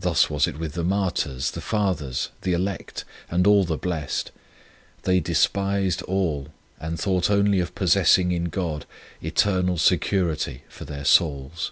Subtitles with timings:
[0.00, 4.30] Thus was it with the martyrs, the Fathers, the elect, and all the blessed.
[5.02, 6.48] They despised all
[6.80, 8.86] and thought only of possessing in God
[9.20, 11.70] eternal security for their souls.